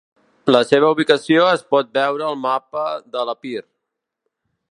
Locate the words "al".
2.29-2.41